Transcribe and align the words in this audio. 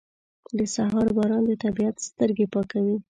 •د 0.57 0.59
سهار 0.75 1.07
باران 1.17 1.43
د 1.47 1.51
طبیعت 1.63 1.95
سترګې 2.07 2.45
پاکوي. 2.53 2.95